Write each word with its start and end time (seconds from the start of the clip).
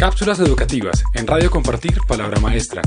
Cápsulas 0.00 0.40
educativas 0.40 1.04
en 1.12 1.26
Radio 1.26 1.50
Compartir 1.50 1.98
Palabra 2.08 2.40
Maestra. 2.40 2.80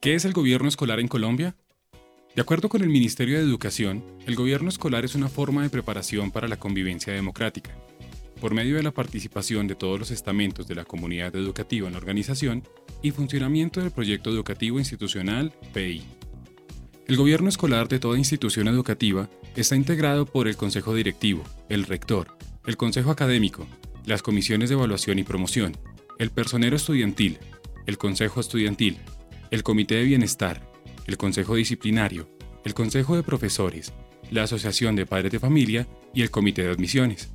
¿Qué 0.00 0.16
es 0.16 0.24
el 0.24 0.32
gobierno 0.32 0.66
escolar 0.66 0.98
en 0.98 1.06
Colombia? 1.06 1.54
De 2.34 2.42
acuerdo 2.42 2.68
con 2.68 2.82
el 2.82 2.88
Ministerio 2.88 3.38
de 3.38 3.44
Educación, 3.44 4.02
el 4.26 4.34
gobierno 4.34 4.68
escolar 4.68 5.04
es 5.04 5.14
una 5.14 5.28
forma 5.28 5.62
de 5.62 5.70
preparación 5.70 6.32
para 6.32 6.48
la 6.48 6.56
convivencia 6.56 7.12
democrática. 7.12 7.70
Por 8.40 8.52
medio 8.52 8.74
de 8.74 8.82
la 8.82 8.90
participación 8.90 9.68
de 9.68 9.76
todos 9.76 10.00
los 10.00 10.10
estamentos 10.10 10.66
de 10.66 10.74
la 10.74 10.84
comunidad 10.84 11.36
educativa 11.36 11.86
en 11.86 11.92
la 11.92 12.00
organización 12.00 12.64
y 13.00 13.12
funcionamiento 13.12 13.80
del 13.80 13.92
proyecto 13.92 14.30
educativo 14.30 14.80
institucional 14.80 15.52
PI. 15.72 16.02
El 17.06 17.16
gobierno 17.16 17.48
escolar 17.48 17.86
de 17.86 18.00
toda 18.00 18.18
institución 18.18 18.66
educativa 18.66 19.30
está 19.54 19.76
integrado 19.76 20.26
por 20.26 20.48
el 20.48 20.56
Consejo 20.56 20.96
Directivo, 20.96 21.44
el 21.68 21.84
Rector, 21.84 22.36
el 22.64 22.76
Consejo 22.76 23.10
Académico, 23.10 23.66
las 24.06 24.22
comisiones 24.22 24.68
de 24.68 24.76
evaluación 24.76 25.18
y 25.18 25.24
promoción, 25.24 25.76
el 26.18 26.30
personero 26.30 26.76
estudiantil, 26.76 27.38
el 27.86 27.98
Consejo 27.98 28.40
Estudiantil, 28.40 28.98
el 29.50 29.64
Comité 29.64 29.96
de 29.96 30.04
Bienestar, 30.04 30.70
el 31.06 31.16
Consejo 31.16 31.56
Disciplinario, 31.56 32.28
el 32.64 32.74
Consejo 32.74 33.16
de 33.16 33.24
Profesores, 33.24 33.92
la 34.30 34.44
Asociación 34.44 34.94
de 34.94 35.06
Padres 35.06 35.32
de 35.32 35.40
Familia 35.40 35.88
y 36.14 36.22
el 36.22 36.30
Comité 36.30 36.62
de 36.62 36.70
Admisiones. 36.70 37.32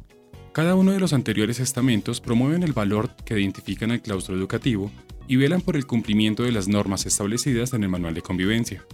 Cada 0.53 0.75
uno 0.75 0.93
de 0.93 0.99
los 0.99 1.11
anteriores 1.11 1.59
estamentos 1.59 2.21
promueven 2.21 2.63
el 2.63 2.71
valor 2.71 3.13
que 3.25 3.37
identifican 3.37 3.91
al 3.91 4.01
claustro 4.01 4.35
educativo 4.35 4.91
y 5.27 5.35
velan 5.35 5.61
por 5.61 5.75
el 5.75 5.85
cumplimiento 5.85 6.43
de 6.43 6.53
las 6.53 6.69
normas 6.69 7.05
establecidas 7.05 7.73
en 7.73 7.83
el 7.83 7.89
Manual 7.89 8.13
de 8.13 8.21
Convivencia. 8.21 8.85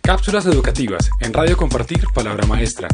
Cápsulas 0.00 0.46
educativas 0.46 1.10
en 1.20 1.34
Radio 1.34 1.58
Compartir 1.58 2.06
Palabra 2.14 2.46
Maestra 2.46 2.88